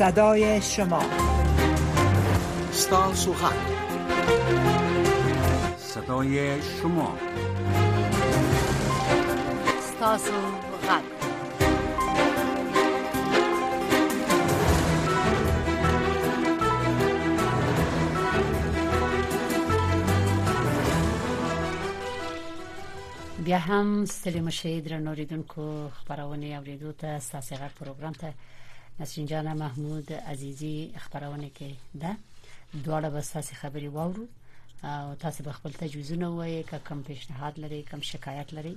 صدای 0.00 0.62
شما 0.62 1.02
ستاسو 2.72 3.32
حق 3.34 3.56
صدای 5.76 6.62
شما 6.62 7.16
ستاسو 9.82 10.32
حق 10.88 11.02
بیا 23.44 23.58
هم 23.58 24.04
ستلی 24.04 24.40
مشه 24.40 24.80
درنوریدونکو 24.80 25.88
خبرونه 25.88 26.46
اوریدو 26.46 26.92
ته 26.92 27.18
ستاسو 27.18 27.54
غږ 27.54 27.82
پروګرام 27.84 28.12
ته 28.20 28.32
نسرین 29.00 29.26
جان 29.26 29.46
محمود 29.58 30.10
عزیزی 30.30 30.92
خبرونه 31.02 31.46
کې 31.58 32.00
ده 32.00 32.16
دواړه 32.84 33.10
به 33.14 33.20
تاسو 33.28 33.54
خبري 33.60 33.88
واورو 33.94 34.24
او 34.90 35.14
تاسو 35.22 35.44
به 35.44 35.52
خپل 35.58 35.70
تجویزونه 35.82 36.28
وایي 36.32 36.62
که 36.62 36.78
کوم 36.88 37.00
پیشنهاد 37.02 37.60
لري 37.62 37.82
کوم 37.90 38.00
شکایت 38.10 38.52
لري 38.58 38.74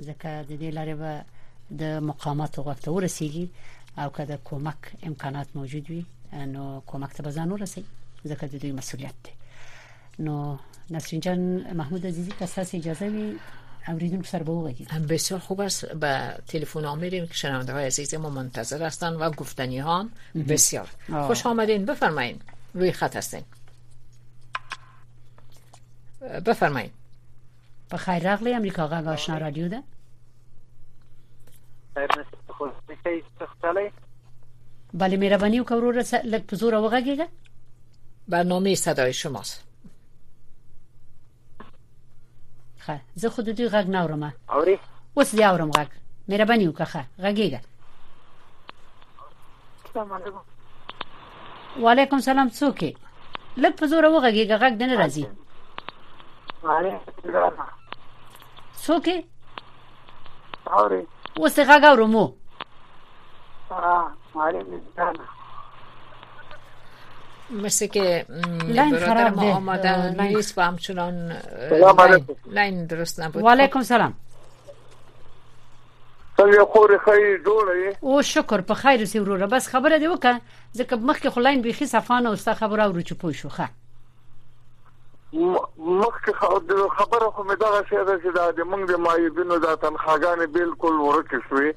ځکه 0.00 0.30
د 0.48 0.52
دې 0.60 0.74
لارې 0.76 0.94
به 1.00 1.24
د 1.82 2.06
مقامات 2.10 2.52
وغوښته 2.56 2.88
ورسیږي 2.88 3.48
او 4.04 4.08
که 4.10 4.24
د 4.30 4.36
کومک 4.50 4.80
امکانات 5.12 5.48
موجود 5.56 5.90
وي 5.90 6.02
نو 6.54 6.64
کومک 6.92 7.12
ته 7.18 7.22
به 7.28 7.30
ځان 7.30 7.48
ورسي 7.56 7.82
ځکه 8.28 8.46
د 8.46 8.54
دوی 8.66 8.72
مسولیت 8.80 9.18
دی 9.26 9.32
نو 10.24 10.36
نسرین 10.90 11.20
جان 11.20 11.40
محمود 11.82 12.06
عزیزی 12.06 12.30
که 12.30 12.46
تاسو 12.54 12.76
اجازه 12.78 13.08
وي 13.16 13.28
اوریدون 13.88 14.22
سر 14.22 14.42
به 14.42 14.74
بسیار 15.08 15.40
خوب 15.40 15.60
است 15.60 15.92
به 15.94 16.34
تلفن 16.48 16.84
ها 16.84 16.94
میریم 16.94 17.26
که 17.26 17.34
شنونده 17.34 17.72
های 17.72 17.86
عزیز 17.86 18.14
ما 18.14 18.30
منتظر 18.30 18.86
هستن 18.86 19.12
و 19.12 19.30
گفتنی 19.30 19.78
ها 19.78 20.06
بسیار 20.48 20.88
خوش 21.26 21.46
آمدین 21.46 21.84
بفرمایین 21.84 22.40
روی 22.74 22.92
خط 22.92 23.16
هستین 23.16 23.42
بفرمایین 26.46 26.90
با 27.90 27.96
خیر 27.96 28.32
رغلی 28.32 28.54
امریکا 28.54 28.86
غرب 28.86 29.08
آشنا 29.08 29.38
رادیو 29.38 29.68
ده 29.68 29.82
بله 34.94 35.16
میروانی 35.16 35.60
و 35.60 35.64
کورو 35.64 35.92
را 35.92 36.04
لگ 36.24 36.42
پزور 36.46 36.74
وغگیگه 36.74 37.28
برنامه 38.28 38.74
صدای 38.74 39.12
شماست 39.12 39.65
خه 42.86 43.00
زه 43.20 43.28
خود 43.34 43.48
دوی 43.56 43.68
غږ 43.74 43.86
نه 43.94 43.98
اورم 44.02 44.22
اوري 44.54 44.76
اوس 45.16 45.28
دی 45.36 45.42
اورم 45.50 45.70
غږ 45.78 45.88
مهرباني 46.28 46.66
وکړه 46.68 47.02
غږیږه 47.24 47.60
السلام 49.84 50.12
علیکم 50.16 50.42
وعلیکم 51.84 52.18
سلام 52.28 52.48
څوک 52.58 52.78
لږ 53.62 53.72
په 53.78 53.84
زور 53.90 54.04
وغږیږه 54.14 54.56
غږ 54.62 54.72
دنه 54.80 54.94
راځي 55.00 55.24
څوک 58.84 59.06
اوري 60.78 61.00
اوس 61.38 61.54
غږ 61.70 61.82
اورم 61.90 62.12
وو 62.16 62.26
اه 63.70 64.06
مالي 64.34 64.60
نه 64.70 64.78
مثل 67.50 67.86
که 67.86 68.26
برادر 68.76 69.30
ما 69.30 69.54
آمدن 69.54 70.20
نیست 70.26 70.58
و 70.58 70.60
همچنان 70.60 71.36
لین 72.52 72.86
درست 72.86 73.20
نبود 73.20 73.42
و 73.44 73.48
علیکم 73.48 73.82
سلام 73.82 74.14
څنګه 76.40 76.64
خور 76.72 76.98
خیر 77.04 77.38
جوړه 77.38 77.96
او 78.00 78.22
شکر 78.22 78.60
په 78.60 78.74
خیر 78.74 79.04
سي 79.04 79.18
وروره 79.18 79.46
بس 79.46 79.68
خبره 79.68 79.98
دی 79.98 80.06
وکړه 80.06 80.40
ځکه 80.78 80.92
مخکې 80.96 81.28
خلاین 81.28 81.62
بيخي 81.62 81.86
صفانه 81.86 82.28
او 82.28 82.36
ستا 82.36 82.54
خبره 82.54 82.88
ورو 82.88 83.02
چپو 83.02 83.32
شوخه 83.32 83.68
مخکې 85.34 86.32
خبره 86.40 87.28
خو 87.36 87.44
مې 87.44 87.56
دا 87.62 87.70
شی 87.88 88.02
ده 88.08 88.14
چې 88.24 88.30
دا 88.34 88.44
د 88.58 88.66
موږ 88.72 88.82
د 88.92 88.98
مایبینو 89.06 89.56
د 89.64 89.74
تنخواګانې 89.84 90.46
بالکل 90.56 90.96
ورکه 91.02 91.38
شوې 91.46 91.70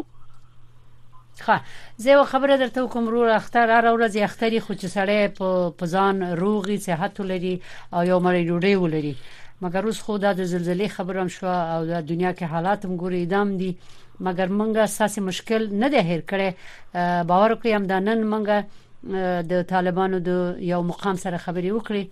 ښه 1.46 1.58
زه 2.04 2.10
یو 2.16 2.24
خبره 2.32 2.54
درته 2.58 2.88
کوم 2.94 3.04
ورو 3.08 3.32
اختر 3.40 3.68
هر 3.76 3.86
ورځ 3.96 4.14
اخترې 4.30 4.60
خو 4.66 4.74
چې 4.80 4.88
سړی 4.96 5.22
په 5.80 5.86
ځان 5.94 6.18
روغي 6.44 6.78
صحت 6.88 7.16
لري 7.32 7.56
او 7.96 8.00
یو 8.12 8.20
مری 8.26 8.44
ډوډۍ 8.50 8.76
ولري 8.84 9.14
مګر 9.64 9.82
اوس 9.86 10.00
خو 10.08 10.18
د 10.26 10.28
زلزلې 10.52 10.88
خبرم 10.98 11.28
شو 11.36 11.48
او 11.48 11.80
د 11.92 12.06
دنیا 12.12 12.32
کې 12.38 12.46
حالات 12.54 12.80
هم 12.86 12.94
ګوري 13.02 13.22
دام 13.34 13.58
دي 13.62 13.72
مګر 14.28 14.48
مونږه 14.60 14.84
ساسي 14.98 15.22
مشکل 15.32 15.64
نه 15.82 15.88
ده 15.96 16.00
هیر 16.12 16.22
کړي 16.32 16.50
باور 17.32 17.56
کوي 17.64 17.74
هم 17.76 17.84
د 17.92 18.08
نن 18.08 18.22
مونږه 18.32 18.58
د 19.52 19.62
طالبانو 19.72 20.18
د 20.24 20.30
یو 20.70 20.80
مقام 20.88 21.16
سره 21.26 21.38
خبرې 21.38 21.72
وکړي 21.78 22.04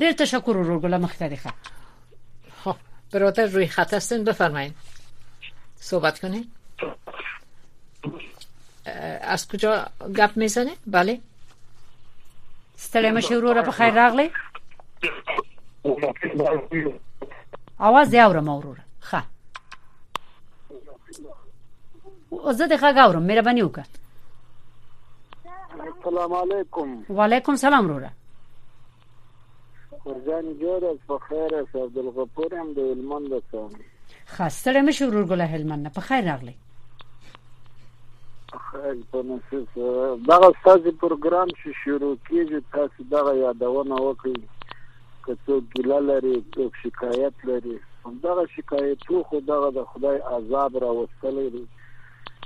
ډېر 0.00 0.12
تشکر 0.18 0.56
ورګله 0.56 0.98
مختاری 1.04 1.36
خان 1.36 1.52
خب 2.64 2.76
برادر 3.12 3.46
روی 3.50 3.66
خط 3.66 3.94
هستین 3.94 4.24
بفرمایید 4.24 4.74
صحبت 5.76 6.20
کنید 6.20 6.50
از 9.22 9.48
کجا 9.48 9.86
گپ 10.18 10.36
میزنه 10.36 10.74
بله 10.86 11.18
ستړی 12.78 13.10
مشه 13.16 13.36
وروره 13.36 13.62
په 13.62 13.70
خیر 13.70 13.92
راغلی 13.94 14.30
اواز 17.78 18.10
دی 18.10 18.18
اورم 18.20 18.48
وروره 18.48 18.82
ښه 19.10 19.20
زه 22.52 22.66
د 22.66 22.76
ښه 22.76 22.94
غاورم 22.96 23.22
مهرباني 23.22 23.62
وکړه 23.62 23.84
السلام 26.06 26.32
علیکم 26.36 26.94
وعلیکم 27.18 27.56
سلام 27.58 27.88
وروره 27.90 28.10
ورجان 30.06 30.48
جوړ 30.62 30.86
په 31.10 31.18
خیر 31.26 31.54
اوس 31.58 31.74
عبدالغفور 31.82 32.54
هم 32.60 32.72
د 32.78 32.86
هلمند 32.92 33.36
څخه 33.36 34.38
خاصره 34.38 34.82
مشه 34.88 35.06
ورور 35.10 35.28
ګله 35.32 35.46
هلمند 35.52 35.90
په 35.98 36.06
خیر 36.08 36.24
راغلی 36.30 36.54
خیر 38.70 38.98
په 39.12 39.22
نصیب 39.28 39.78
دغه 40.32 40.48
ستاسو 40.56 40.94
پروګرام 41.04 41.54
چې 41.58 41.76
شروع 41.82 42.12
کیږي 42.30 42.72
تاسو 42.78 43.06
دغه 43.14 43.36
یادونه 43.42 44.00
وکړئ 44.06 44.34
که 45.26 45.36
څوک 45.44 45.70
ګیله 45.76 46.00
لري 46.10 46.34
څوک 46.58 46.82
شکایت 46.86 47.46
لري 47.52 47.76
همدغه 48.08 48.48
شکایتو 48.56 49.22
خو 49.30 49.42
دغه 49.52 49.70
د 49.78 49.88
خدای 49.94 50.22
عذاب 50.38 50.82
را 50.86 50.92
وستلی 51.02 51.46
دی 51.56 51.64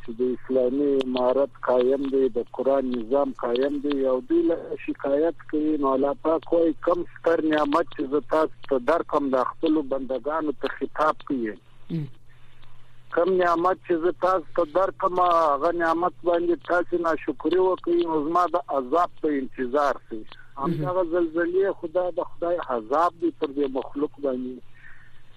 چې 0.07 0.15
د 0.19 0.27
اسلامي 0.37 0.89
امارت 1.05 1.55
قائم 1.69 2.03
دی 2.11 2.27
د 2.35 2.45
قران 2.57 2.91
نظام 2.97 3.31
قائم 3.43 3.79
دی 3.87 3.95
او 4.11 4.19
دوی 4.29 4.43
له 4.51 4.77
شکایت 4.83 5.41
کوي 5.53 5.73
نو 5.85 5.89
الله 5.95 6.13
پاک 6.27 6.45
کوئی 6.51 6.75
کم 6.89 7.03
ستر 7.15 7.43
نعمت 7.55 7.89
چې 7.97 8.13
زتا 8.13 8.43
ته 8.73 8.79
در 8.91 9.05
کم 9.15 9.27
د 9.33 9.49
خپل 9.49 9.81
بندگانو 9.95 10.55
ته 10.65 10.71
خطاب 10.75 11.25
کوي 11.31 11.57
کم 13.17 13.33
نعمت 13.41 13.83
چې 13.89 14.21
تاسو 14.27 14.55
ته 14.61 14.67
در 14.79 14.95
کوم 15.07 15.19
هغه 15.25 15.73
نعمت 15.83 16.23
باندې 16.31 16.65
تاسو 16.71 17.03
ناشکری 17.09 17.61
وکړئ 17.65 18.13
نو 18.13 18.21
زما 18.29 18.47
د 18.59 18.65
عذاب 18.81 19.19
په 19.25 19.35
انتظار 19.41 20.03
سي 20.11 20.23
همدغه 20.63 21.07
زلزلې 21.17 21.77
خدا 21.83 22.07
د 22.21 22.31
خدای 22.33 22.63
عذاب 22.79 23.21
دی 23.25 23.35
پر 23.41 23.59
دې 23.59 23.75
مخلوق 23.81 24.15
باندې 24.29 24.57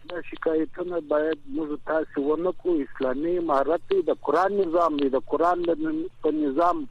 دا 0.10 0.22
شکایتونه 0.30 1.00
باید 1.10 1.38
موږ 1.56 1.80
تاسو 1.86 2.22
ورنکو 2.30 2.76
اسلامي 2.86 3.34
امارت 3.42 3.92
د 4.10 4.16
قران 4.28 4.54
نظام 4.62 4.96
دی 5.02 5.10
د 5.16 5.24
قران 5.34 5.64
په 5.74 6.32
نظام 6.38 6.82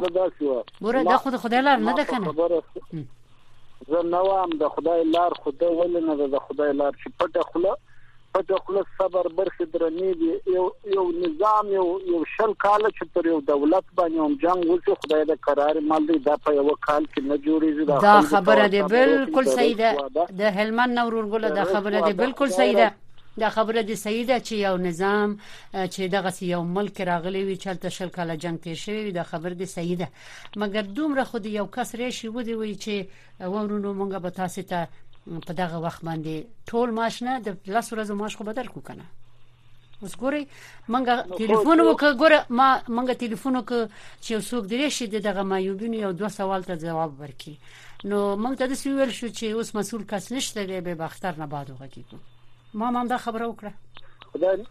ګوره 0.84 1.00
دا 1.12 1.16
خو 1.20 1.28
خدای 1.46 1.62
لار 1.68 1.76
نه 1.88 1.92
ده 1.98 2.04
کنه 2.10 3.06
زه 3.90 3.98
نو 4.14 4.26
هم 4.42 4.50
د 4.62 4.64
خدای 4.74 5.00
لار 5.14 5.32
خدای 5.44 5.72
ولنه 5.80 6.12
د 6.34 6.38
خدای 6.46 6.70
لار 6.80 6.92
چې 7.00 7.08
پټه 7.22 7.42
خله 7.52 7.72
په 8.34 8.42
دخله 8.48 8.82
صبر 8.98 9.26
برخه 9.38 9.64
درنې 9.72 10.12
دی 10.20 10.56
یو 10.56 10.64
یو 10.94 11.02
نظام 11.24 11.72
یو 11.72 11.84
یو 12.12 12.20
شل 12.36 12.54
کال 12.66 12.86
چې 12.86 13.10
پر 13.16 13.26
یو 13.30 13.40
دولت 13.50 13.90
باندې 14.00 14.26
هم 14.26 14.40
جنگ 14.44 14.70
وځي 14.70 14.96
خدای 15.02 15.24
دا 15.30 15.36
قرار 15.48 15.80
مال 15.88 16.06
دی 16.12 16.16
دا 16.28 16.36
په 16.46 16.54
یو 16.58 16.76
کال 16.86 17.08
کې 17.08 17.26
نه 17.32 17.38
جوړیږي 17.48 17.90
دا 17.90 18.20
خبره 18.30 18.68
دی 18.76 18.82
بالکل 18.94 19.50
صحیح 19.58 19.76
ده 19.82 20.24
د 20.40 20.58
هلمند 20.60 20.98
نورور 21.00 21.30
ګل 21.38 21.48
دا 21.60 21.64
خبره 21.72 22.00
دی 22.06 22.12
بالکل 22.22 22.56
صحیح 22.58 22.76
ده 22.80 22.88
دا 23.44 23.50
خبره 23.58 23.82
د 23.90 23.94
سیده 24.06 24.40
چې 24.40 24.52
یو 24.64 24.72
نظام 24.88 25.36
چې 25.72 26.00
دغه 26.18 26.34
یو 26.54 26.62
ملک 26.72 27.00
راغلی 27.12 27.44
وي 27.46 27.56
چې 27.60 27.86
تل 27.86 27.96
شل 28.00 28.08
کاله 28.18 28.36
جنگ 28.48 28.58
تیر 28.66 28.74
شوی 28.86 29.12
دا 29.20 29.28
خبره 29.36 29.54
د 29.60 29.64
سیده 29.76 30.08
مګر 30.58 30.86
دومره 30.98 31.30
خو 31.30 31.44
یو 31.60 31.66
کس 31.78 31.94
ریشي 32.02 32.28
ودی 32.36 32.54
وي 32.62 32.74
چې 32.82 33.42
وورونو 33.54 33.94
مونږه 34.02 34.22
به 34.26 34.30
تاسو 34.40 34.62
ته 34.74 34.84
په 35.26 35.52
دغه 35.60 35.76
وخت 35.86 36.00
باندې 36.04 36.34
ټول 36.70 36.88
ماش 36.98 37.18
نه 37.26 37.32
د 37.44 37.48
لاس 37.74 37.86
ورځو 37.92 38.14
ماش 38.20 38.36
خو 38.36 38.44
بدل 38.48 38.66
کو 38.76 38.80
کنه 38.88 39.04
اوس 40.02 40.14
ګوري 40.22 40.40
مونږه 40.92 41.14
ټلیفون 41.40 41.78
وکړه 41.80 42.10
ګوره 42.22 42.38
ما 42.60 42.68
مونږه 42.96 43.20
ټلیفون 43.22 43.56
وکړه 43.56 43.82
چې 44.24 44.32
څوک 44.50 44.64
درې 44.72 44.88
شي 44.96 45.06
دغه 45.28 45.42
مایوبین 45.52 45.94
یو 45.98 46.12
دوه 46.22 46.30
سوال 46.38 46.64
ته 46.70 46.80
جواب 46.86 47.10
ورکړي 47.22 47.54
نو 48.14 48.18
مونږ 48.46 48.54
ته 48.62 48.66
د 48.68 48.74
سویل 48.82 49.10
شو 49.20 49.28
چې 49.38 49.44
اوس 49.58 49.74
مسول 49.78 50.04
کس 50.14 50.32
نشته 50.38 50.66
دی 50.72 50.80
به 50.88 50.98
بختر 51.04 51.38
نه 51.42 51.46
بعد 51.56 51.72
وکړي 51.72 52.04
ما 52.82 52.88
هم 52.92 53.08
دا 53.14 53.18
خبره 53.26 53.48
وکړه 53.48 53.70
خدای 54.26 54.66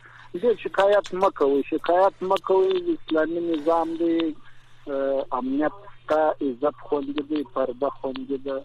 د 0.43 0.45
شکایت 0.63 1.07
مکوي 1.23 1.61
شکایت 1.73 2.15
مکوي 2.31 2.73
اسلامي 2.95 3.41
نظام 3.53 3.89
دی 4.01 4.17
امنیت 5.39 5.77
ته 6.09 6.21
عزت 6.47 6.77
خوندې 6.87 7.23
دی 7.31 7.41
پرده 7.55 7.89
خوندې 7.99 8.37
ده 8.47 8.57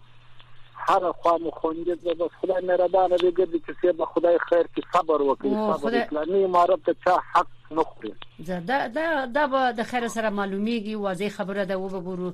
هر 0.76 1.12
خوا 1.12 1.38
مو 1.38 1.50
خوندې 1.50 1.96
د 2.04 2.14
بس 2.20 2.30
خدای 2.40 2.62
مهربانه 2.68 3.16
دې 3.16 3.30
ګرځي 3.38 3.60
چې 3.66 3.92
به 3.98 4.04
خدای 4.14 4.38
خیر 4.48 4.66
کې 4.66 4.80
صبر 4.96 5.20
وکړي 5.20 5.78
صبر 5.82 5.98
اسلامي 6.02 6.44
امارت 6.44 6.82
ته 6.86 6.94
چا 7.04 7.14
حق 7.34 7.46
نخوري 7.70 8.12
دا 8.48 8.60
دا 8.96 9.26
دا 9.36 9.46
به 9.52 9.72
د 9.72 9.82
خیر 9.92 10.08
سره 10.08 10.30
معلومیږي 10.30 10.94
واضح 11.06 11.28
خبره 11.28 11.64
ده 11.64 11.76
و 11.78 11.88
به 11.94 12.00
ګورو 12.08 12.32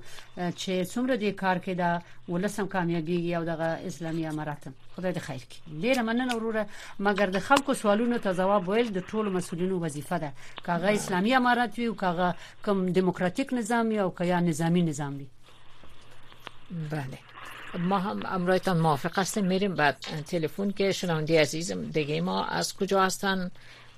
چې 0.60 0.90
څومره 0.92 1.16
دې 1.16 1.34
کار 1.42 1.58
کې 1.58 1.70
دا 1.70 2.02
ولسم 2.28 2.66
کامیابیږي 2.74 3.32
او 3.38 3.44
د 3.50 3.60
اسلامي 3.92 4.26
امارات 4.32 4.64
خدای 4.96 5.12
دې 5.14 5.18
خیر 5.28 5.40
کړي 5.40 5.82
ډیر 5.84 6.02
مننه 6.02 6.34
وروره 6.36 6.66
مګر 7.06 7.28
د 7.38 7.38
خلکو 7.38 7.74
سوالونو 7.84 8.18
ته 8.18 8.32
ځواب 8.34 8.68
ویل 8.68 8.92
د 8.92 8.98
ټولو 9.08 9.30
مسولینو 9.38 9.80
وظیفه 9.84 10.18
ده 10.18 10.32
کاغه 10.64 10.92
اسلامي 10.94 11.34
امارات 11.36 11.78
وي 11.78 11.86
او 11.86 11.94
کاغه 11.94 12.34
کوم 12.64 12.86
دیموکراتیک 13.00 13.52
نظام 13.52 13.92
یا 13.92 14.04
او 14.04 14.10
کیا 14.14 14.40
نظامی 14.40 14.82
نظام 14.92 15.16
وي 15.16 15.26
بله 16.92 17.18
ما 17.78 17.98
هم 17.98 18.20
امرایتان 18.26 18.78
موافق 18.80 19.18
هستیم 19.18 19.46
میریم 19.46 19.74
بعد 19.74 19.98
تلفن 20.26 20.70
که 20.70 20.92
شنوندی 20.92 21.36
عزیز 21.36 21.72
دیگه 21.72 22.20
ما 22.20 22.44
از 22.44 22.76
کجا 22.76 23.02
هستن 23.02 23.50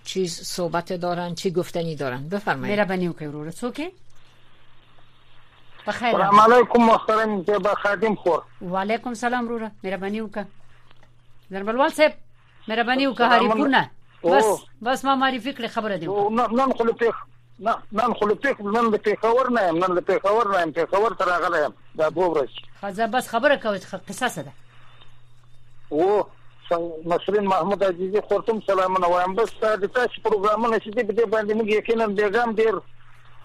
چیز 0.05 0.35
صحبت 0.41 0.93
دارن 0.93 1.35
چی 1.35 1.51
گفتنی 1.51 1.97
دارن 1.97 2.29
بفرمایید 2.29 3.03
اوکی 3.07 3.25
رو 3.25 3.45
رو 3.45 3.51
سوکی 3.51 3.91
بخیر 5.87 6.13
سلام 6.13 6.41
علیکم 6.41 6.83
محترم 6.83 7.43
جی 7.43 7.53
خادم 7.83 8.15
خور 8.15 8.43
و 8.63 8.77
علیکم 8.77 9.15
سلام 9.15 9.45
وروره 9.45 9.71
مهرباني 9.85 10.21
وکړه 10.21 10.45
زربلوال 11.51 11.89
صاحب 11.93 12.13
مهرباني 12.69 13.15
وکړه 13.15 13.21
هری 13.21 13.49
پورنا 13.49 13.91
بس 14.25 14.45
بس 14.85 15.05
ما 15.05 15.31
فکر 15.39 15.67
خبر 15.67 15.97
دیم 15.97 16.41
نه 16.41 16.65
نه 16.67 16.75
خلو 16.75 16.93
پیخ 16.93 17.15
نه 17.67 17.73
نن 17.99 18.15
خو 18.19 18.27
لته 18.27 18.63
نن 18.77 18.87
د 18.95 19.01
پیښور 19.09 19.49
نه 19.57 19.65
نن 19.75 19.93
د 19.99 20.05
پیښور 20.11 20.47
نه 20.53 20.63
پیښور 20.79 21.15
تر 21.21 21.29
غلې 21.43 21.61
دا 22.01 22.09
بوبرش 22.17 22.55
خزه 22.81 23.07
بس 23.15 23.29
خبره 23.35 23.57
کوي 23.65 23.79
قصص 24.09 24.39
ده 24.47 24.53
او 25.93 26.25
نصرین 27.13 27.47
محمود 27.53 27.85
عزیزي 27.91 28.21
خورتم 28.31 28.61
سلامونه 28.71 29.13
وایم 29.15 29.35
بس 29.41 29.55
دا 29.63 29.75
تاسو 29.77 30.25
پروګرامونه 30.27 30.77
چې 30.85 30.89
دې 30.91 31.27
باندې 31.35 31.53
موږ 31.59 31.69
یقینا 31.79 32.11
د 32.23 32.35
ګام 32.39 32.55
ډیر 32.63 32.75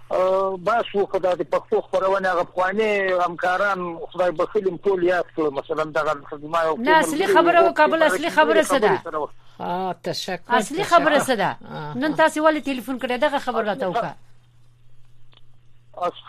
با 0.09 0.83
شو 0.91 1.05
خدای 1.05 1.35
دې 1.35 1.41
پښتو 1.51 1.81
خبرونه 1.81 2.29
غفواني 2.29 2.99
همکاران 3.25 3.99
خدای 4.13 4.31
بخیل 4.31 4.77
ټول 4.77 5.03
یاد 5.03 5.25
کړ 5.37 5.51
مثلا 5.51 5.83
دغه 5.83 6.23
خدمه 6.31 6.59
او 6.65 6.77
نه 6.81 6.91
اصلي 6.99 7.27
خبره 7.27 7.69
وکابل 7.69 8.03
اصلي 8.03 8.29
خبره 8.29 8.61
سده 8.63 8.99
ها 9.59 9.95
تشکر 10.03 10.41
اصلي 10.49 10.83
خبره 10.83 11.19
سده 11.19 11.55
نن 11.97 12.15
تاسو 12.15 12.51
ولې 12.51 12.63
ټلیفون 12.65 12.99
کړی 13.01 13.11
دغه 13.11 13.39
خبر 13.39 13.61
راته 13.63 13.89
وکړه 13.93 14.11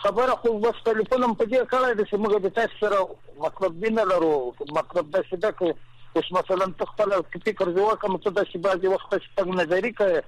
خبره 0.03 0.27
خو 0.37 0.59
بس 0.59 0.75
ټلیفون 0.85 1.23
هم 1.23 1.35
پدې 1.35 1.61
کړی 1.73 2.05
چې 2.11 2.15
موږ 2.17 2.37
د 2.43 2.47
تاسو 2.47 2.73
سره 2.81 3.07
مطلب 3.39 3.85
دین 3.85 3.95
لرو 3.99 4.55
مطلب 4.73 5.11
دا 5.11 5.23
چې 5.23 5.33
دا 5.37 5.53
اوس 6.17 6.33
مثلا 6.33 6.73
تخپل 6.79 7.21
فکر 7.47 7.71
زوکه 7.73 8.09
متدا 8.09 8.45
شي 8.45 8.59
بعضي 8.59 8.87
وخت 8.87 9.15
څنګه 9.15 9.57
نظری 9.61 9.93
کوي 9.93 10.21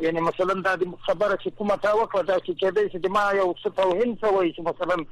یعنی 0.00 0.20
مثلا 0.20 0.54
دا 0.54 0.76
خبره 1.06 1.36
چې 1.36 1.48
کومه 1.58 1.76
تا 1.76 1.92
وکړه 1.94 2.22
دا 2.24 2.38
چې 2.38 2.52
کېدای 2.60 2.90
شي 2.92 3.08
ما 3.08 3.32
یو 3.36 3.54
څه 3.64 3.70
توهین 3.76 4.18
شوی 4.20 4.54
چې 4.54 4.60
مثلا 4.60 5.04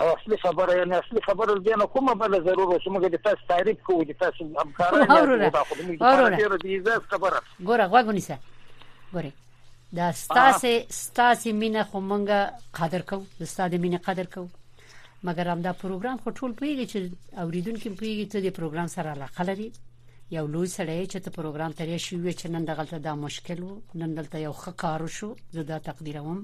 او 0.00 0.06
اصلي 0.16 0.36
خبره 0.36 0.76
یعنی 0.78 0.94
اصلي 0.94 1.20
خبره 1.26 1.54
دې 1.54 1.78
نه 1.78 1.86
کومه 1.86 2.14
بل 2.14 2.44
ضروره 2.44 2.78
چې 2.78 2.90
موږ 2.92 3.00
د 3.00 3.16
تاسو 3.22 3.40
تعریف 3.48 3.82
کوو 3.82 4.04
د 4.04 4.12
تاسو 4.20 4.44
همکارانو 4.60 5.50
ته 5.50 5.64
خو 5.64 5.74
موږ 5.74 6.62
دې 6.62 6.66
عزت 6.66 7.02
خبره 7.12 7.40
ګوره 7.62 7.88
غوښنه 7.92 8.38
ګوره 9.14 9.32
دا 9.94 10.12
ستاسو 10.12 10.80
ستاسو 10.90 11.52
مینه 11.52 11.84
خو 11.84 12.00
مونږه 12.08 12.80
قدر 12.80 13.02
کوو 13.02 13.24
د 13.40 13.44
ستاسو 13.44 13.78
مینه 13.78 13.98
قدر 13.98 14.24
کوو 14.34 14.48
مګر 15.26 15.46
هم 15.46 15.60
دا 15.62 15.72
پروګرام 15.72 16.22
خو 16.24 16.30
ټول 16.30 16.52
پیږي 16.62 16.86
چې 16.92 16.98
اوریدونکو 17.42 17.88
پیږي 17.88 18.26
ته 18.32 18.40
د 18.40 18.48
پروګرام 18.58 18.86
سره 18.86 19.10
علاقه 19.10 19.44
لري 19.44 19.72
یو 20.34 20.46
لوی 20.52 20.68
سړی 20.76 21.02
چې 21.10 21.18
ته 21.24 21.30
پروګرام 21.34 21.72
ترې 21.80 21.98
شوې 22.04 22.32
چې 22.38 22.46
نن 22.54 22.64
دغلته 22.68 22.98
دا 23.02 23.12
مشکل 23.26 23.58
وو 23.62 23.76
نن 24.00 24.14
دلته 24.18 24.38
یو 24.44 24.54
ښه 24.62 24.72
کار 24.82 25.04
شو 25.16 25.28
زه 25.56 25.62
دا 25.68 25.78
تقدیروم 25.88 26.40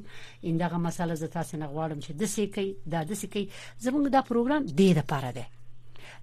انده 0.51 0.79
مسله 0.85 1.15
زه 1.23 1.27
تاسو 1.37 1.57
نه 1.63 1.67
غواړم 1.73 1.99
چې 2.05 2.11
د 2.21 2.23
سې 2.35 2.45
کوي 2.55 2.71
دا 2.93 3.01
د 3.09 3.13
سې 3.21 3.27
کوي 3.33 3.47
زمونږ 3.85 4.05
دا 4.15 4.21
پروګرام 4.31 4.63
دې 4.79 4.89
لپاره 5.01 5.29
دی 5.37 5.47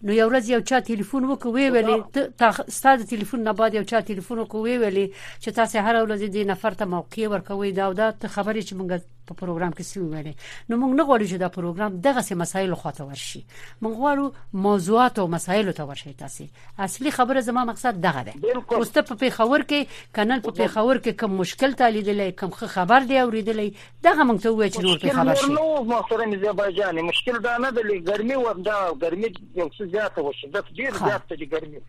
نو 0.06 0.12
یو 0.20 0.28
ورځ 0.30 0.46
یو 0.50 0.62
چا 0.70 0.78
ټلیفون 0.90 1.24
وکوي 1.32 1.66
ویلې 1.70 2.32
ته 2.40 2.76
ستاسو 2.78 3.10
ټلیفون 3.14 3.44
نه 3.48 3.54
بعد 3.60 3.74
یو 3.74 3.84
چا 3.92 4.00
ټلیفون 4.10 4.38
وکوي 4.40 4.76
ویلې 4.78 5.06
چې 5.44 5.50
تاسو 5.60 5.76
هر 5.88 5.96
ورځ 5.98 6.22
دې 6.36 6.44
نفر 6.54 6.72
ته 6.80 6.86
موقع 6.96 7.24
ورکوي 7.36 7.70
دا 7.72 7.86
او 7.88 7.94
دا 8.02 8.08
خبرې 8.36 8.62
چې 8.68 8.74
مونږ 8.80 8.90
په 9.30 9.38
پروګرام 9.42 9.72
کې 9.78 9.84
سیو 9.90 10.06
غلې 10.14 10.32
نو 10.70 10.74
موږ 10.84 10.92
نه 11.00 11.04
غواړو 11.10 11.28
چې 11.32 11.38
دا 11.44 11.50
پروګرام 11.58 11.92
دغه 12.08 12.22
سه 12.28 12.34
مسایل 12.44 12.76
خواته 12.84 13.04
ورشي 13.10 13.42
موږ 13.86 13.94
غواړو 14.02 14.26
موضوعات 14.68 15.14
او 15.24 15.28
مسایل 15.36 15.66
ته 15.80 15.84
ورشي 15.90 16.14
تاسو 16.24 16.46
اصلي 16.88 17.12
خبره 17.18 17.46
زما 17.50 17.62
مقصد 17.72 17.94
دغه 18.08 18.22
ده 18.28 18.34
اوس 18.80 18.90
ته 18.98 19.02
په 19.10 19.16
پیښور 19.24 19.62
کې 19.70 19.80
کانال 20.20 20.40
په 20.48 20.54
پیښور 20.62 20.98
کې 21.04 21.12
کوم 21.24 21.32
مشکل 21.44 21.72
تالیدلې 21.82 22.30
کوم 22.40 22.52
خبر 22.76 23.00
دی 23.14 23.18
اوریدلې 23.20 23.70
دغه 24.08 24.22
موږ 24.28 24.38
ته 24.44 24.50
وایي 24.52 24.72
چې 24.76 24.80
نور 24.88 25.00
په 25.04 25.18
خبر 25.20 25.36
شي 25.44 25.52
نو 25.60 25.66
محترم 25.94 26.36
زبرجان 26.46 27.02
مشکل 27.12 27.40
دا 27.48 27.56
نه 27.66 27.70
دی 27.76 27.98
ګرمي 28.10 28.38
و 28.44 28.48
دا 28.70 28.78
ګرمي 29.04 29.30
یو 29.60 29.68
څه 29.76 29.84
زیاته 29.94 30.20
و 30.26 30.32
شدت 30.40 30.66
ډیر 30.80 30.92
زیاته 31.04 31.34
دي 31.40 31.48
ګرمي 31.56 31.80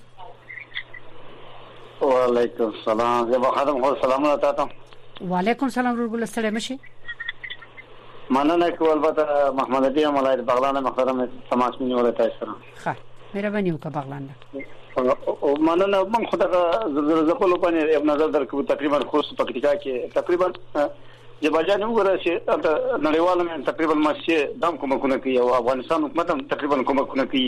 و 2.02 2.06
علیکم 2.06 2.72
سلام 2.84 3.32
زبا 3.32 3.50
خانم 3.52 3.82
خود 3.84 4.02
سلام 4.02 4.24
را 4.24 4.36
تاتم 4.36 4.68
و 5.30 5.34
علیکم 5.36 5.68
سلام 5.68 5.96
رو 5.96 6.08
بله 6.08 6.26
سلام 6.26 6.58
شی 6.58 6.78
مننه 8.30 8.72
که 8.72 8.82
البته 8.82 9.50
محمد 9.50 9.84
علی 9.84 10.06
مولای 10.06 10.36
بغلان 10.36 10.80
محترم 10.80 11.28
تماس 11.50 11.74
مینی 11.80 11.94
ولای 11.94 12.12
تاسو 12.12 12.46
خیر 12.74 12.96
مهرباني 13.34 13.70
وکړه 13.72 13.86
بغلان 13.90 14.28
او 14.98 15.54
مننه 15.60 16.04
من 16.08 16.26
خدای 16.26 16.60
زلزلې 16.94 17.24
زپلو 17.30 17.56
باندې 17.62 17.92
یو 17.94 18.02
نظر 18.12 18.28
درکو 18.36 18.62
تقریبا 18.70 18.98
خو 19.12 19.20
پکتیکا 19.40 19.72
کې 19.84 20.12
تقریبا 20.18 20.48
جباجان 21.44 21.82
وګوره 21.82 22.12
چې 22.24 22.32
نړیوال 23.06 23.38
مې 23.40 23.66
تقریبا 23.70 23.94
ماشي 24.04 24.38
دم 24.66 24.76
کومه 24.84 25.18
کوي 25.26 25.36
او 25.44 25.48
افغانستان 25.60 26.04
حکومت 26.08 26.30
هم 26.34 26.40
تقریبا 26.54 26.80
کومه 26.92 27.06
کوي 27.12 27.44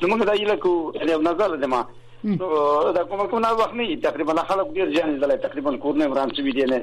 زموږ 0.00 0.26
د 0.28 0.32
ایله 0.40 0.56
کو 0.66 0.72
یو 1.12 1.20
نظر 1.28 1.56
دمه 1.66 1.80
نو 2.26 2.48
دا 2.96 3.04
کومه 3.04 3.26
کومه 3.26 3.50
وخت 3.52 3.74
نه 3.74 3.94
تقریبا 4.06 4.42
خلک 4.48 4.70
ډیر 4.76 4.94
ځان 4.98 5.18
دلای 5.20 5.36
تقریبا 5.42 5.76
کورنه 5.84 6.06
وران 6.08 6.30
څه 6.30 6.40
ویډیو 6.46 6.68
نه 6.70 6.78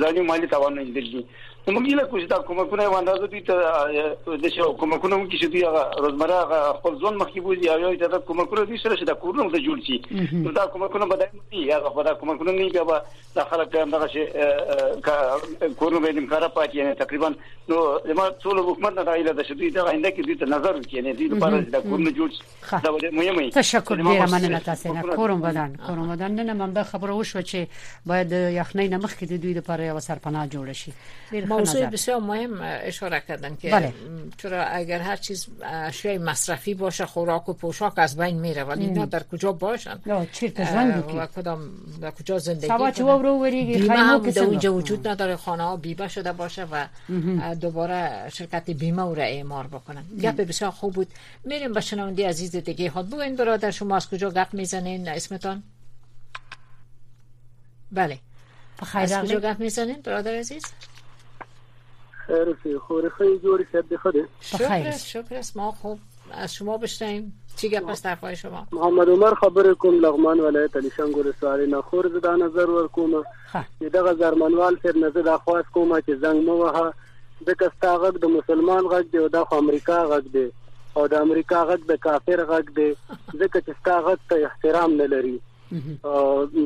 ځاني 0.00 0.20
مالی 0.30 0.46
تاوان 0.54 0.74
نه 0.80 0.84
دي 0.84 1.22
نو 1.66 1.72
موږ 1.74 1.84
یې 1.90 2.08
کوم 2.10 2.24
دا 2.32 2.38
کومه 2.48 2.64
کومه 2.70 2.96
اندازې 2.98 3.26
دوی 3.32 3.40
ته 3.44 4.40
د 4.42 4.48
شو 4.56 4.66
کومه 4.80 4.98
کومه 5.04 5.18
کې 5.28 5.36
چې 5.42 5.48
دوی 5.52 5.62
روزمره 6.04 6.40
خپل 6.78 6.98
ځون 7.04 7.16
مخې 7.22 7.40
بوزي 7.46 7.70
او 7.74 7.78
یو 7.84 7.92
ته 8.02 8.18
کومه 8.30 8.44
کومه 8.50 8.64
دوی 8.64 8.78
سره 8.82 8.96
چې 8.96 9.04
دا 9.10 9.14
کورنه 9.22 9.46
د 9.54 9.62
جوړ 9.66 9.78
شي 9.86 10.42
نو 10.42 10.52
دا 10.58 10.66
کومه 10.74 10.88
کومه 10.96 11.08
بدای 11.14 11.28
نه 11.38 11.62
یا 11.68 11.78
دا 12.08 12.14
کومه 12.20 12.36
کومه 12.42 12.52
نه 12.58 12.68
بیا 12.76 12.84
دا 13.38 13.44
خلک 13.52 13.76
هم 13.82 13.90
دا 13.96 14.08
چې 14.16 14.22
کورنه 15.78 15.98
به 16.00 16.10
امکان 16.10 16.48
پاتې 16.56 16.76
نه 16.76 16.94
تقریبا 17.02 17.32
نو 17.32 17.76
زموږ 18.08 18.28
ټول 18.44 18.60
حکومت 18.68 18.92
نه 18.98 19.04
راځي 19.08 19.24
دا 19.30 19.42
چې 19.48 19.52
دوی 19.58 19.70
دا 19.78 19.88
آینده 19.90 20.10
کې 20.10 20.20
دوی 20.28 20.36
ته 20.40 20.46
نظر 20.56 20.74
کې 20.82 20.98
نه 21.08 21.12
دي 21.18 21.24
لپاره 21.34 21.54
دا 21.60 21.80
کورنه 21.88 22.10
جوړ 22.10 22.28
شي 22.34 22.44
دا 22.84 23.10
مهمه 23.20 23.50
تشکر 23.60 24.06
ډیر 24.12 24.32
مننه 24.36 24.73
داسې 24.74 24.86
نه 24.88 25.02
کورم 25.16 25.40
بدن 25.40 25.70
کورم 25.86 26.06
بدن 26.08 26.30
نه 26.32 26.52
من 26.52 26.72
به 26.72 26.82
خبره 26.82 27.12
وشو 27.12 27.42
چې 27.42 27.60
باید 28.06 28.32
یخنۍ 28.32 28.88
نه 28.94 29.00
کې 29.18 29.22
د 29.32 29.34
دوی 29.42 29.54
لپاره 29.60 29.82
یو 29.86 30.00
سرپناه 30.00 30.48
جوړ 30.48 30.70
شي 30.72 30.92
موضوع 31.48 31.86
بسیار 31.86 32.20
مهم 32.20 32.52
اشاره 32.62 33.20
کردن 33.20 33.56
که 33.56 33.70
بله. 33.70 33.92
چرا 34.36 34.64
اگر 34.64 34.98
هر 35.00 35.16
چیز 35.16 35.46
اشیای 35.64 36.18
مصرفی 36.18 36.74
باشه 36.74 37.06
خوراک 37.06 37.48
و 37.48 37.52
پوشاک 37.52 37.98
از 37.98 38.16
بین 38.16 38.40
میره 38.40 38.64
ولی 38.64 38.84
اینا 38.86 39.04
در 39.06 39.22
کجا 39.22 39.52
باشن 39.52 39.98
چیرته 40.32 40.64
ژوند 40.72 41.04
و 41.16 41.26
کدام 41.26 41.60
در 42.02 42.10
کجا 42.10 42.38
زندگی 42.38 42.66
سوا 42.66 42.90
چوا 42.90 43.16
رو 43.20 43.32
وریږي 43.50 43.90
هم 43.90 44.30
اونجا 44.48 44.74
وجود 44.74 45.08
نداره 45.08 45.36
خانه 45.36 45.62
ها 45.62 45.76
بیمه 45.76 46.08
شده 46.08 46.32
باشه 46.32 46.64
و 46.72 46.86
دوباره 47.54 48.28
شرکت 48.28 48.70
بیمه 48.70 49.02
او 49.02 49.14
را 49.14 49.22
اعمار 49.22 49.66
بکنن 49.66 50.02
به 50.36 50.44
بسیار 50.44 50.70
خوب 50.70 50.94
بود 50.94 51.06
میریم 51.44 51.72
به 51.72 51.80
شنوندی 51.80 52.22
عزیز 52.22 52.56
دیگه 52.56 52.90
هات 52.90 53.06
بگوین 53.06 53.36
برادر 53.36 53.70
شما 53.70 53.96
از 53.96 54.10
کجا 54.10 54.30
حرف 54.54 54.60
میزنین 54.60 55.08
اسمتان 55.08 55.62
بله 57.92 58.18
از 58.94 59.12
کجا 59.18 59.40
گفت 59.40 59.60
میزنین 59.60 60.00
برادر 60.02 60.34
عزیز 60.38 60.64
خیر 62.26 62.78
خوری 62.78 63.08
خیلی 63.18 63.38
جوری 63.38 63.64
شد 63.72 63.96
خوده 63.96 64.24
شکر 64.40 64.90
شکر 64.90 65.42
ما 65.56 65.72
خوب 65.72 65.98
از 66.30 66.54
شما 66.54 66.78
بشنیم 66.78 67.40
چی 67.56 67.68
گپ 67.68 67.88
است 67.88 68.02
طرفای 68.02 68.36
شما 68.36 68.66
محمد 68.72 69.08
عمر 69.08 69.34
خبر 69.34 69.74
کوم 69.74 70.00
لغمان 70.06 70.40
ولایت 70.40 70.76
علیشان 70.76 71.12
ګور 71.12 71.34
سواری 71.40 71.66
نه 71.66 71.80
خور 71.82 72.08
زدا 72.18 72.36
نظر 72.36 72.70
ور 72.70 72.88
کوم 72.88 73.24
دغه 73.80 74.14
زرمنوال 74.14 74.76
پر 74.76 74.92
نظر 74.98 75.22
د 75.22 75.36
خواص 75.36 75.64
کوم 75.74 76.00
چې 76.00 76.12
زنګ 76.22 76.38
مو 76.46 76.56
وها 76.64 76.94
د 77.46 77.50
کستاغک 77.54 78.14
د 78.20 78.24
مسلمان 78.26 78.82
غږ 78.84 79.06
دی 79.12 79.18
او 79.18 79.28
د 79.28 79.52
امریکا 79.54 79.98
غږ 80.20 80.32
دی 80.32 80.50
او 80.96 81.04
د 81.12 81.14
امریکا 81.26 81.58
غږ 81.68 81.82
د 81.90 81.96
کافر 82.06 82.40
غږ 82.50 82.66
دی 82.78 82.88
ځکه 83.40 83.58
چې 83.64 83.70
ستا 83.78 83.96
غږ 84.06 84.18
ته 84.28 84.34
احترام 84.48 84.90
نه 85.00 85.06
لري 85.14 85.36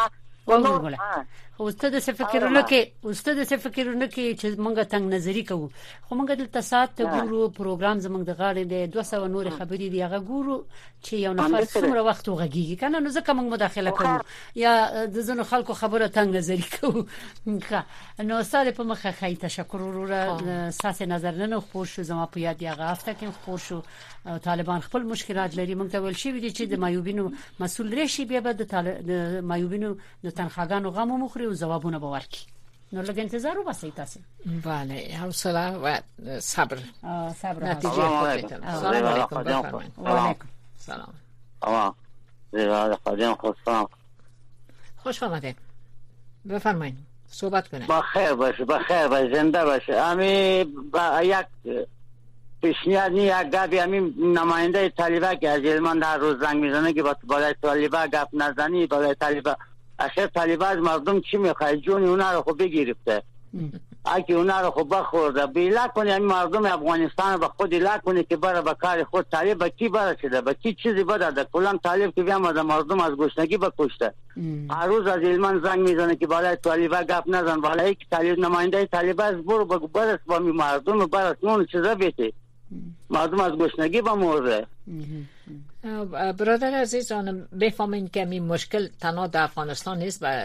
اوسته 1.62 1.88
د 1.92 2.00
فکرونه 2.16 2.60
کې 2.70 3.08
اوسته 3.10 3.32
د 3.38 3.62
فکرونه 3.62 4.06
کې 4.16 4.36
چې 4.42 4.66
مونږه 4.66 4.84
تنگ 4.90 5.08
نظری 5.14 5.40
کوو 5.48 5.64
خو 6.10 6.18
مونږ 6.18 6.34
دلته 6.40 6.60
سات 6.68 6.92
ته 7.00 7.14
ګورو 7.22 7.48
پروګرام 7.56 8.02
زمونږ 8.04 8.28
د 8.28 8.36
غاړې 8.40 8.68
د 8.72 8.92
200 8.98 9.30
نور 9.32 9.48
خبرې 9.56 9.88
دی 9.94 10.02
هغه 10.04 10.20
ګورو 10.28 10.58
چې 10.74 11.14
یو 11.22 11.32
نفر 11.40 11.66
څومره 11.72 12.04
وخت 12.10 12.30
وغږیږي 12.34 12.76
کنه 12.82 13.00
نو 13.06 13.12
ځکه 13.16 13.36
مونږ 13.38 13.48
مداخله 13.54 13.96
کوو 14.02 14.60
یا 14.64 14.76
د 15.16 15.26
زنو 15.30 15.48
خلکو 15.54 15.76
خبره 15.82 16.08
تنگ 16.18 16.36
نظری 16.38 16.68
کوو 16.76 17.04
نو 18.28 18.38
ساده 18.52 18.74
په 18.78 18.86
مخه 18.92 19.12
خی 19.22 19.32
تشکر 19.46 19.84
وروره 19.88 20.70
ساس 20.80 21.02
نظر 21.14 21.42
نه 21.42 21.60
خو 21.72 21.84
شو 21.94 22.06
زما 22.12 22.26
په 22.38 22.44
یاد 22.46 22.62
یغه 22.68 22.92
هفته 22.92 23.16
کې 23.16 23.42
خو 23.44 23.58
شو 23.66 23.80
طالبان 24.46 24.86
خپل 24.88 25.10
مشکلات 25.10 25.58
لري 25.58 25.76
مونږ 25.76 25.92
ته 25.96 26.06
ویل 26.06 26.18
شي 26.22 26.34
چې 26.38 26.70
د 26.76 26.82
مایوبینو 26.86 27.28
مسول 27.60 27.92
رشي 28.02 28.30
بیا 28.32 28.46
به 28.48 28.56
د 28.56 29.12
مایوبینو 29.52 29.94
د 30.00 30.26
تنخواګانو 30.30 30.96
غمو 31.00 31.18
مخري 31.26 31.46
غواړي 31.48 31.48
او 31.48 31.54
جوابونه 31.54 31.98
به 31.98 32.06
ورکړي 32.06 32.44
نو 32.92 33.02
لږ 33.02 33.18
انتظار 33.18 33.58
وباسئ 33.58 33.90
تاسو 33.90 34.20
bale 34.64 35.12
حوصله 35.12 35.76
و 35.78 36.00
صبر 36.40 36.78
صبر 37.42 37.64
نتیجه 37.64 38.04
خودتون 38.18 38.60
سلام 40.78 41.12
علیکم 42.54 43.52
سلام 43.64 43.88
خوش 44.96 45.22
آمدید 45.22 45.56
بفرمایید 46.48 46.96
صحبت 47.30 47.68
کنید 47.68 47.86
با 47.86 48.00
خیر 48.00 48.34
باشه 48.34 48.64
با 48.64 48.78
خیر 48.78 49.08
باشه 49.08 49.34
زنده 49.34 49.64
باشه 49.64 49.94
امی 49.96 50.64
با 50.64 51.22
یک 51.22 51.46
پیشنیاد 52.62 53.12
نی 53.12 53.20
یک 53.22 53.32
گپی 53.54 53.76
یعنی 53.76 53.96
همین 53.96 54.38
نماینده 54.38 54.88
طالبه 54.88 55.36
که 55.36 55.48
از 55.48 55.62
یلمان 55.62 55.98
در 55.98 56.16
روز 56.18 56.36
زنگ 56.40 56.56
میزنه 56.62 56.92
که 56.92 57.02
با 57.02 57.16
بالای 57.24 57.54
گپ 58.08 58.28
نزنی 58.32 58.86
بالای 58.86 59.14
طالبه 59.14 59.56
اخیر 59.98 60.26
طالب 60.26 60.62
از 60.62 60.78
مردم 60.78 61.20
چی 61.20 61.36
میخواد 61.36 61.74
جون 61.74 62.04
اونا 62.04 62.32
رو 62.32 62.42
خب 62.42 62.62
بگرفته 62.62 63.22
اگه 64.04 64.34
اونا 64.34 64.60
رو 64.60 64.70
خب 64.70 64.88
بخورده 64.90 65.46
بیلا 65.46 65.88
کنه 65.88 66.12
این 66.12 66.24
مردم 66.24 66.66
افغانستان 66.66 67.36
به 67.40 67.48
خود 67.48 67.74
لا 67.74 67.98
کنه 67.98 68.22
که 68.22 68.36
برای 68.36 68.62
به 68.62 68.74
کار 68.74 69.04
خود 69.04 69.26
طالب 69.32 69.58
به 69.58 69.68
کی 69.70 69.88
برا 69.88 70.16
شده 70.22 70.40
به 70.40 70.54
کی 70.54 70.74
چیزی 70.74 71.04
بدرده 71.04 71.46
کلا 71.52 71.78
طالب 71.84 72.14
که 72.14 72.22
بیام 72.22 72.44
از 72.44 72.56
مردم 72.56 73.00
از 73.00 73.16
گشنگی 73.16 73.56
بکشته 73.56 74.14
هر 74.70 74.86
روز 74.86 75.06
از 75.06 75.18
علمان 75.22 75.60
زنگ 75.62 75.78
میزنه 75.88 76.16
که 76.16 76.26
بالای 76.26 76.56
طالبا 76.56 76.96
گپ 77.02 77.22
نزن 77.26 77.60
بالای 77.60 77.94
که 77.94 78.04
طالب 78.10 78.38
نماینده 78.38 78.86
طالب 78.86 79.20
از 79.20 79.34
برو 79.34 79.64
بگو 79.64 79.86
برس 79.86 80.18
با 80.26 80.38
می 80.38 80.52
مردم 80.52 80.98
برس 80.98 81.36
نون 81.42 81.66
چیزا 81.66 81.94
بیتی 81.94 82.32
مردم 83.10 83.40
از 83.40 83.52
گشنگی 83.52 84.02
به 84.02 84.66
برادر 86.32 86.74
عزیز 86.80 87.12
بفهمین 87.60 88.08
که 88.08 88.28
این 88.28 88.44
مشکل 88.44 88.88
تنها 89.00 89.26
در 89.26 89.42
افغانستان 89.42 89.98
نیست 89.98 90.18
و 90.22 90.44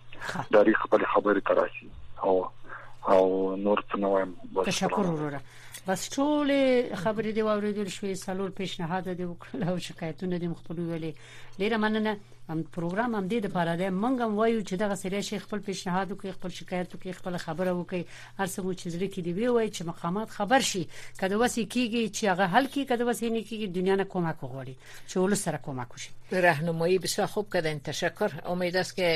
تاریخ 0.59 0.83
خپل 0.87 1.05
خبرې 1.15 1.49
تراشي 1.51 1.91
او 2.29 2.37
او 2.39 3.23
نور 3.67 3.85
څه 3.85 4.03
نه 4.05 4.13
وایم 4.15 4.35
تشکر 4.73 5.11
وروره 5.13 5.45
بس 5.87 6.03
ټول 6.15 6.55
خبرې 6.57 7.39
دی 7.39 7.45
اوریدل 7.53 7.89
شوې 7.99 8.19
سلول 8.25 8.53
پیشنهاد 8.63 9.11
دی 9.21 9.29
وکړل 9.31 9.73
او 9.73 9.79
شکایتونه 9.89 10.39
دی 10.45 10.49
مخبلو 10.55 10.91
ویلې 10.91 11.63
ډیره 11.63 11.83
مننه 11.87 12.17
هم 12.49 12.63
پروګرام 12.77 13.15
هم 13.15 13.29
دې 13.29 13.39
د 13.43 13.47
پاره 13.47 13.77
ده 13.77 13.91
مونږ 13.91 14.21
هم 14.21 14.35
وایو 14.37 14.63
چې 14.63 14.75
دغه 14.77 14.95
سری 15.01 15.23
شیخ 15.23 15.43
خپل 15.47 15.59
پیشنهاد 15.69 16.13
وکړي 16.13 16.33
خپل 16.39 16.49
شکایت 16.49 16.95
وکړي 16.95 17.13
خپل 17.21 17.37
خبره 17.37 17.73
وکړي 17.73 18.03
هر 18.39 18.47
څه 18.55 18.59
مو 18.65 18.75
چې 18.81 18.87
زړه 18.95 19.09
کې 19.15 19.21
دی 19.27 19.49
وایي 19.49 19.71
چې 19.77 19.83
مقامات 19.85 20.29
خبر 20.31 20.61
شي 20.71 20.85
کله 21.21 21.37
وسی 21.43 21.63
کیږي 21.75 22.03
چې 22.17 22.25
هغه 22.33 22.47
حل 22.55 22.67
کی 22.73 22.83
کله 22.91 23.05
وسی 23.09 23.31
نه 23.31 23.43
کیږي 23.49 23.67
دنیا 23.79 23.95
نه 24.01 24.05
کمک 24.15 24.37
وغواړي 24.43 24.75
چې 25.09 25.17
ول 25.17 25.35
سره 25.37 25.59
کمک 25.67 25.95
وشي 25.95 26.11
راهنمایی 26.49 26.99
بسیار 26.99 27.27
خوب 27.27 27.49
کردن 27.53 27.79
تشکر 27.91 28.31
امید 28.55 28.77
است 28.77 28.97
که 28.97 29.07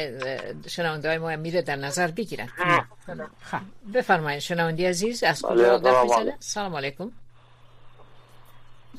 شنونده 0.68 1.08
های 1.08 1.18
ما 1.18 1.36
میره 1.36 1.62
در 1.62 1.76
نظر 1.76 2.10
بگیرن 2.10 2.48
بفرمایید 3.94 4.38
شنونده 4.40 4.88
عزیز 4.88 5.24
از 5.24 5.42
کجا 5.42 6.36
سلام 6.40 6.74
علیکم 6.76 7.10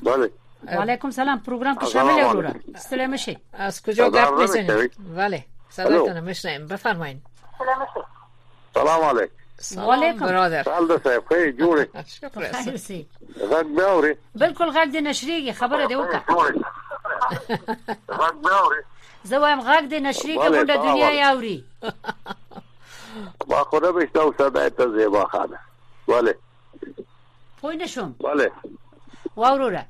بله 0.04 0.30
و 0.66 0.70
علیکم 0.70 1.10
سلام 1.10 1.40
پروگرام 1.40 1.76
که 1.78 1.86
شامل 1.86 2.32
گورا 2.32 2.50
استله 2.74 3.06
میشه 3.06 3.40
از 3.52 3.82
کجا 3.82 4.10
گپ 4.10 4.32
میزنید 4.38 4.94
بله 5.16 5.44
صداتون 5.68 6.20
میشنیم 6.20 6.66
بفرمایید 6.66 7.22
سلام 8.74 9.04
علیکم 9.04 9.32
سلام 9.60 10.12
برادر 10.16 10.62
سال 10.62 10.86
د 10.96 11.02
صاحب 11.02 11.24
خیر 11.28 11.52
جوړه 11.56 12.06
شکر 12.10 12.52
خیر 12.52 12.76
سي 12.76 13.08
غږ 13.38 13.76
به 13.76 13.90
اوري 13.90 14.16
بالکل 14.34 14.70
غږ 14.72 14.88
دې 14.92 15.02
نشريږي 15.02 15.52
خبره 15.52 15.88
دې 15.88 15.92
وکړه 15.92 16.20
غږ 18.08 18.34
به 18.42 18.62
اوري 18.64 18.82
زه 19.24 19.38
وایم 19.38 19.60
غږ 19.60 19.90
دې 19.90 20.02
نشريږي 20.02 20.38
مونږ 20.48 20.70
د 20.70 20.76
دنیا 20.82 21.10
یې 21.22 21.34
اوري 21.34 21.64
ما 23.48 23.64
خدا 23.64 23.92
به 23.92 24.06
تاسو 24.06 24.34
صدا 24.38 24.68
ته 24.70 24.86
زیبا 24.98 25.24
خانه 25.26 25.58
bale 26.10 26.34
پوه 27.62 27.72
نشم 27.74 28.14
bale 28.22 28.50
واوروره 29.36 29.86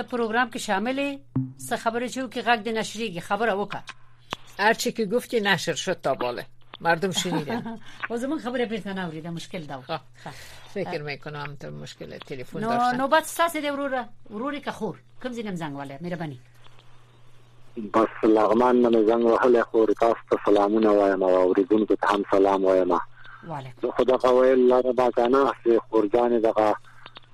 ته 0.00 0.08
پروگرام 0.10 0.50
کې 0.52 0.60
شاملې 0.68 1.08
څه 1.68 1.74
خبره 1.84 2.06
چې 2.12 2.24
وکي 2.26 2.40
غږ 2.48 2.58
د 2.68 2.70
نشریږي 2.78 3.22
خبره 3.28 3.52
وکړه 3.56 3.80
هر 4.64 4.74
چی 4.82 4.88
که 4.98 5.04
گفتی 5.14 5.40
نشر 5.48 5.76
شد 5.84 5.98
تا 6.06 6.12
باله 6.22 6.44
مردم 6.86 7.10
شنیدن 7.22 7.60
باز 8.10 8.24
من 8.32 8.38
خبره 8.44 8.66
پیدا 8.72 8.92
نوریدم 8.98 9.34
مشکل 9.40 9.66
داو 9.72 9.82
فکر 10.74 11.02
میکنم 11.08 11.56
تو 11.60 11.70
مشکل 11.82 12.16
تلفن 12.30 12.60
داشتن 12.66 12.98
نوبت 13.00 13.24
ساس 13.32 13.56
دی 13.56 13.68
ورور 13.70 14.04
وروری 14.36 14.60
که 14.68 14.72
خور 14.78 15.00
کوم 15.22 15.32
زینم 15.38 15.56
زنګ 15.56 15.72
واله 15.72 15.98
مهرباني 16.00 16.40
بس 17.94 18.24
لغمان 18.36 18.76
نه 18.82 19.02
زنګ 19.06 19.24
وهله 19.24 19.62
خو 19.72 19.86
تاسو 20.04 20.28
ته 20.30 20.38
سلامونه 20.46 20.88
وایم 21.00 21.22
او 21.22 21.34
اوریدونکو 21.42 21.94
ته 21.94 22.14
هم 22.14 22.24
سلام 22.30 22.64
وایم 22.70 22.98
زه 23.82 23.90
خدا 23.98 24.16
قویل 24.24 24.68
لاره 24.72 24.92
باکانه 24.92 25.52
چې 25.52 25.70
خورګان 25.90 26.40
دغه 26.48 26.72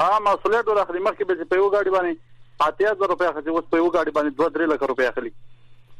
ها 0.00 0.18
مسولیت 0.18 0.68
ورخلي 0.68 1.00
مخکې 1.00 1.24
به 1.30 1.44
په 1.50 1.56
یو 1.60 1.70
گاډي 1.72 1.90
باندې 1.96 2.68
اتیا 2.68 2.94
زره 3.00 3.06
روپیا 3.12 3.28
اخلي 3.32 3.50
اوس 3.56 3.64
په 3.72 3.76
یو 3.80 3.90
گاډي 3.96 4.12
باندې 4.16 4.48
2 4.48 4.52
3 4.56 4.70
لک 4.72 4.82
روپیا 4.90 5.08
اخلي 5.12 5.32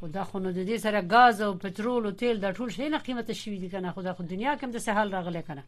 خدا 0.01 0.25
خو 0.31 0.39
نو 0.45 0.53
د 0.59 0.67
دې 0.69 0.81
سره 0.85 1.03
غاز 1.15 1.43
او 1.47 1.51
پټرول 1.65 2.07
او 2.09 2.13
تیل 2.23 2.41
د 2.45 2.55
ټول 2.59 2.71
شي 2.77 2.89
نه 2.95 2.99
قیمته 3.09 3.37
شي 3.41 3.57
دي 3.65 3.69
کنه 3.75 3.93
خدا 3.99 4.15
خو 4.19 4.23
دنیا 4.31 4.55
کې 4.57 4.65
هم 4.65 4.75
د 4.77 4.85
سهال 4.87 5.13
راغله 5.17 5.43
کنه 5.49 5.65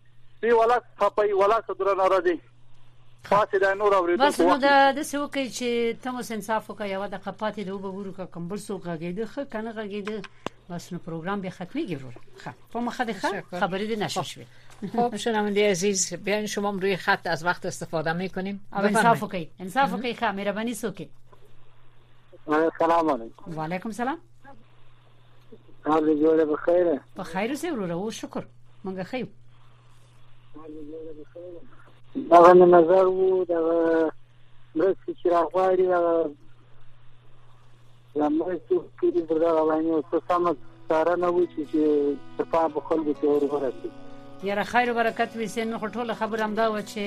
دی 0.44 0.56
ولا 0.62 0.76
خپه 1.02 1.40
ولا 1.42 1.58
صدر 1.70 1.90
ناراضي 2.02 2.34
پاتې 3.30 3.56
د 3.62 3.64
نور 3.80 3.92
اوریدو 3.94 4.22
بس 4.24 4.36
نو 4.40 4.56
دا 4.64 4.74
د 4.98 5.00
څه 5.10 5.20
وکي 5.22 5.42
چې 5.58 5.68
تاسو 6.04 6.30
انصاف 6.34 6.62
وکړئ 6.70 6.88
یو 6.92 7.04
د 7.14 7.16
خپاتې 7.24 7.60
د 7.66 7.68
وبورو 7.78 8.12
کا 8.18 8.24
کمبل 8.36 8.58
سو 8.66 8.72
غږیږي 8.86 9.24
خه 9.32 9.42
کنه 9.54 9.70
غږیږي 9.78 10.18
بس 10.70 10.84
نو 10.94 10.98
پروګرام 11.06 11.38
به 11.46 11.50
ختمي 11.58 11.84
ګرور 11.92 12.14
خب 12.44 12.56
په 12.74 12.78
مخه 12.90 13.02
ده 13.08 13.14
خبری 13.62 13.86
ده 13.92 13.96
نشه 14.04 14.24
شوی 14.32 14.46
خب 14.94 15.10
شنونده 15.24 15.62
عزیز 15.74 15.98
بیاین 16.28 16.46
شما 16.54 16.68
روی 16.86 16.96
خط 17.06 17.22
از 17.34 17.40
وقت 17.48 17.62
استفاده 17.72 18.12
میکنیم 18.22 18.56
انصاف 18.82 19.18
وکي 19.26 19.42
انصاف 19.66 19.88
وکي 19.96 20.12
خا 20.22 20.28
مهرباني 20.40 20.74
سوکي 20.82 21.06
سلام 22.80 23.06
علیکم 23.14 23.44
و 23.56 23.58
علیکم 23.62 23.90
سلام 24.02 24.18
حال 24.40 26.04
جوړه 26.10 26.44
به 26.52 26.56
خیره 26.66 26.96
په 27.20 27.24
خیر 27.32 27.50
سره 27.64 27.70
ورو 27.80 28.10
شکر 28.20 28.44
مونږ 28.86 28.96
خیر 29.14 29.26
دا 32.30 32.40
نه 32.58 32.64
نظر 32.76 33.04
وو 33.16 33.44
دا 33.52 33.58
مرستې 34.78 35.12
چې 35.20 35.26
راغواړي 35.36 35.84
دا 35.92 36.00
لمرستو 38.18 38.76
کې 39.00 39.06
دا 39.44 39.52
باندې 39.68 39.94
څه 40.08 40.16
سم 40.28 40.42
سره 40.88 41.12
نه 41.22 41.28
وو 41.36 41.42
چې 41.52 41.80
په 42.36 42.42
پام 42.52 42.72
خلکو 42.88 43.12
ته 43.20 43.24
ورغورځي 43.32 43.90
یاره 44.44 44.64
خیر 44.64 44.88
او 44.90 44.94
برکت 44.96 45.28
ویسې 45.36 45.58
نو 45.58 45.78
ټوله 45.88 46.14
خبر 46.14 46.40
هم 46.42 46.54
دا 46.54 46.72
و 46.72 46.80
چې 46.82 46.98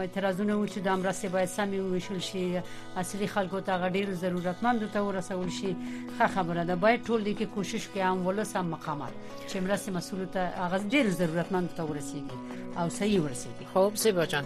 اعتراضونه 0.00 0.54
و 0.56 0.66
چې 0.66 0.78
د 0.84 0.88
امرسته 0.88 1.28
باید 1.28 1.48
سمې 1.48 1.74
وشول 1.80 2.20
شي 2.20 2.58
اصلي 2.96 3.26
خلکو 3.26 3.60
ته 3.60 3.78
غډیر 3.82 4.12
ضرورتمند 4.14 4.90
ته 4.92 5.00
ورسول 5.02 5.50
شي 5.50 5.76
ښه 6.18 6.26
خبره 6.34 6.64
ده 6.64 6.76
باید 6.76 7.04
ټول 7.04 7.24
دې 7.24 7.34
کې 7.40 7.44
کوشش 7.54 7.88
کوي 7.88 8.02
هم 8.02 8.26
ولس 8.26 8.56
هم 8.56 8.66
مقامات 8.68 9.12
چې 9.48 9.56
امرسته 9.56 9.92
مسول 9.92 10.24
ته 10.26 10.46
هغه 10.56 10.88
ډیر 10.94 11.10
ضرورتمند 11.10 11.70
ته 11.76 11.82
ورسیږي 11.90 12.56
او 12.78 12.88
صحیح 12.88 13.20
ورسیږي 13.20 13.74
خب 13.74 13.92
سیبا 14.04 14.24
جان 14.26 14.44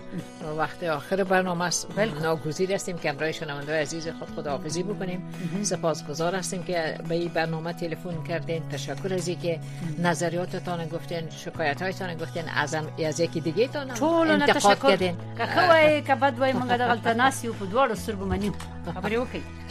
وقت 0.57 0.85
آخر 0.85 1.25
برنامه 1.25 1.65
است 1.65 1.99
ناگزیر 1.99 2.73
هستیم 2.75 2.97
که 2.99 3.11
همراه 3.13 3.33
شنوندگان 3.33 3.75
عزیز 3.77 4.09
خود 4.09 4.29
خداحافظی 4.37 4.83
بکنیم 4.83 5.21
سپاسگزار 5.63 6.35
هستیم 6.35 6.63
که 6.65 6.99
به 7.09 7.15
این 7.15 7.29
برنامه 7.35 7.73
تلفن 7.73 8.23
کردین 8.29 8.69
تشکر 8.69 9.15
از 9.15 9.29
اینکه 9.29 9.61
نظریاتتان 9.99 10.89
گفتین 10.89 11.31
شکایت‌هایتان 11.31 12.15
گفتین 12.25 12.49
ازم 12.49 12.87
از 13.07 13.21
یکی 13.21 13.41
دیگه 13.41 13.69
تا 13.69 13.81
انتقاد 14.23 14.83
کردین 14.89 15.17
که 15.39 15.61
وای 15.69 16.03
که 16.03 16.15
بد 16.15 16.39
وای 16.41 16.53
منګه 16.53 16.57
دغلط 16.81 17.05
و 17.47 17.53
په 17.53 17.93
و 17.93 17.97
سترګو 17.97 18.25
منیم 18.31 18.53
خبرې 18.95 19.17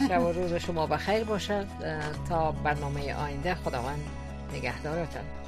شب 0.08 0.12
روز 0.12 0.52
شما 0.54 0.86
بخیر 0.86 1.24
باشد 1.24 1.66
تا 2.28 2.52
برنامه 2.52 3.00
آینده 3.24 3.54
خداوند 3.54 4.00
نگهدارتان 4.54 5.43